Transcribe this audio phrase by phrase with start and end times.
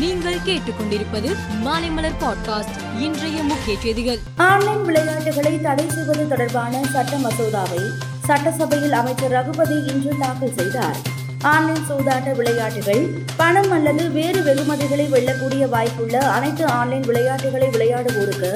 [0.00, 1.30] நீங்கள் கேட்டுக்கொண்டிருப்பது
[1.64, 4.18] மாலைமலர் பாட்காஸ்ட் இன்றைய முக்கிய செய்திகள்.
[4.36, 7.82] ஆன்லைன் விளையாட்டுகளை தடை செய்வது தொடர்பான சட்ட மசோதாவை
[8.24, 10.96] சட்டசபையில் அமைச்சர் ரகுபதி இன்று தாக்கல் செய்தார்.
[11.42, 13.02] ஆன்லைன் சூதாட்ட விளையாட்டுகள்
[13.36, 18.52] பணம் அல்லது வேறு வெகுமதிகளை வெல்லக்கூடிய வாய்ப்புள்ள அனைத்து ஆன்லைன் விளையாட்டுகளை விளையாடுவோருக்கு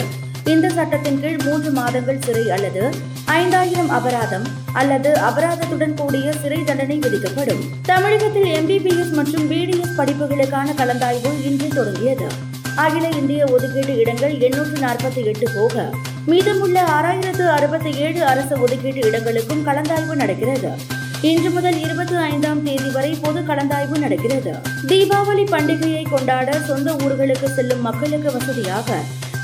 [0.52, 2.82] இந்த சட்டத்தின் கீழ் மூன்று மாதங்கள் சிறை அல்லது
[3.24, 7.62] ஐந்தாயிரம் அபராதம் அல்லது அபராதத்துடன் கூடிய சிறை தண்டனை விதிக்கப்படும்.
[7.86, 12.28] தமிழகத்தில் எம்பிபிஎஸ் மற்றும் பிடிஎஸ் படிப்புகளுக்கான கலந்தாய்வு இன்று தொடங்கியது.
[12.77, 15.91] அகில இந்திய ஒதுக்கீட்டு இடங்கள் எண்ணூற்று நாற்பத்தி எட்டு போக
[16.27, 20.70] மீதமுள்ள ஆறாயிரத்து அறுபத்தி ஏழு அரசு ஒதுக்கீட்டு இடங்களுக்கும் கலந்தாய்வு நடக்கிறது.
[21.20, 24.55] இன்று முதல் இருபத்தி ஐந்தாம் தேதி வரை பொது கலந்தாய்வு நடக்கிறது.
[24.86, 28.98] தீபாவளி பண்டிகையை கொண்டாட சொந்த ஊர்களுக்கு செல்லும் மக்களுக்கு வசதியாக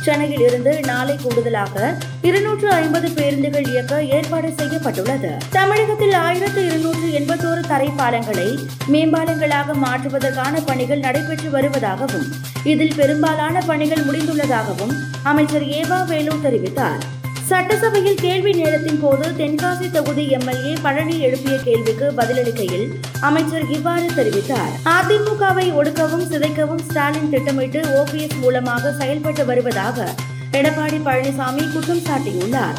[0.05, 5.31] சென்னையில் இருந்து நாளை கூடுதலாக இருநூற்று ஐம்பது பேருந்துகள் இயக்க ஏற்பாடு செய்யப்பட்டுள்ளது.
[5.51, 8.49] தமிழகத்தில் ஆயிரத்து இருநூற்று எண்பத்தோரு தரைப்பாலங்களை
[8.93, 12.27] மேம்பாலங்களாக மாற்றுவதற்கான பணிகள் நடைபெற்று வருவதாகவும்
[12.65, 17.19] இதில் பெரும்பாலான பணிகள் முடிந்துள்ளதாகவும் அமைச்சர் ஏவா வேலு தெரிவித்தார்.
[17.51, 22.87] சட்டசபையில் கேள்வி நேரத்தின் போது தென்காசி தொகுதி எம்எல்ஏ பழனி எழுப்பிய கேள்விக்கு பதிலளிக்கையில்
[23.21, 24.75] அமைச்சர் இவ்வாறு தெரிவித்தார்.
[24.85, 30.09] அதிமுகவை ஒடுக்கவும் சிதைக்கவும் ஸ்டாலின் திட்டமிட்டு ஓபிஎஸ் மூலமாக செயல்பட்டு வருவதாக
[30.53, 32.79] எடப்பாடி பழனிசாமி குற்றம் சாட்டியுள்ளார்.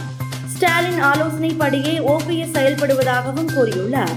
[0.53, 4.15] ஸ்டாலின் ஆலோசனைப்படியே ஓபிஎஸ் செயல்படுவதாகவும் கூறியுள்ளார்.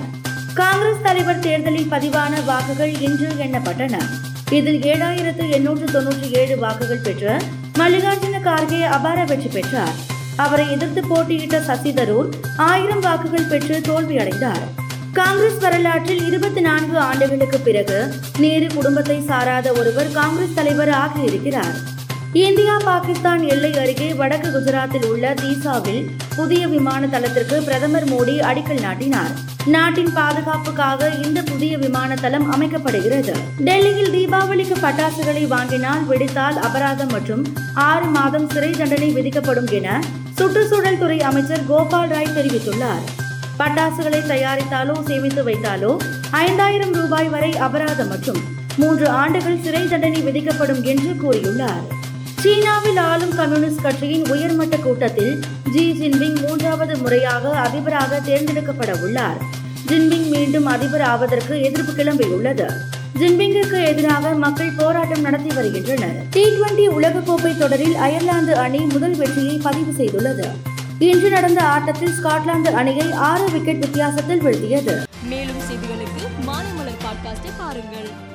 [0.55, 3.97] காங்கிரஸ் தலைவர் தேர்தலில் பதிவான வாக்குகள் இன்று எண்ணப்பட்டன.
[4.51, 7.41] இதில் ஏழாயிரத்து எண்ணூற்று தொன்னூற்றி ஏழு வாக்குகள் பெற்ற
[7.79, 10.13] மல்லிகார்ஜுன கார்கே அபார வெற்றி பெற்றார்.
[10.37, 14.65] அவரை எதிர்த்து போட்டியிட்ட சசி தரூர் ஆயிரம் வாக்குகள் பெற்று தோல்வியடைந்தார்.
[15.13, 21.75] காங்கிரஸ் வரலாற்றில் இருபத்தி நான்கு ஆண்டுகளுக்கு பிறகு நேரு குடும்பத்தை சாராத ஒருவர் காங்கிரஸ் தலைவர் ஆகியிருக்கிறார்
[22.33, 29.31] இந்தியா பாகிஸ்தான் எல்லை அருகே வடக்கு குஜராத்தில் உள்ள தீசாவில் புதிய விமான தளத்திற்கு பிரதமர் மோடி அடிக்கல் நாட்டினார்.
[29.67, 33.35] நாட்டின் பாதுகாப்புக்காக இந்த புதிய விமான தளம் அமைக்கப்படுகிறது.
[33.59, 40.01] டெல்லியில் தீபாவளிக்கு பட்டாசுகளை வாங்கினால் வெடித்தால் அபராதம் மற்றும் ஆறு மாதம் சிறை தண்டனை விதிக்கப்படும் என
[40.39, 43.05] சுற்றுச்சூழல் துறை அமைச்சர் கோபால் ராய் தெரிவித்துள்ளார்.
[43.59, 45.91] பட்டாசுகளை தயாரித்தாலோ சேமித்து வைத்தாலோ
[46.31, 48.41] ஐந்தாயிரம் ரூபாய் வரை அபராதம் மற்றும்
[48.77, 51.85] மூன்று ஆண்டுகள் சிறை தண்டனை விதிக்கப்படும் என்று கூறியுள்ளார்.
[52.43, 59.39] சீனாவில் ஆளும் கம்யூனிஸ்ட் கட்சியின் உயர்மட்ட கூட்டத்தில் ஜி ஜின்பிங் மூன்றாவது முறையாக அதிபராக தேர்ந்தெடுக்கப்பட உள்ளார்.
[59.87, 62.69] ஜின்பிங் மீண்டும் அதிபர் ஆவதற்கு எதிர்ப்பு கிளம்பியுள்ளது.
[63.19, 66.23] ஜின்பிங்குக்கு எதிராக மக்கள் போராட்டம் நடத்தி வருகின்றனர்.
[66.31, 70.47] டி டுவெண்டி உலகக்கோப்பை தொடரில் அயர்லாந்து அணி முதல் வெற்றியை பதிவு செய்துள்ளது.
[70.99, 75.05] இன்று நடந்த ஆட்டத்தில் ஸ்காட்லாந்து அணியை ஆறு விக்கெட் வித்தியாசத்தில் வீழ்த்தியது.
[75.23, 76.23] மேலும் செய்திகளுக்கு
[77.05, 78.33] பாட்காஸ்டை பாருங்கள்.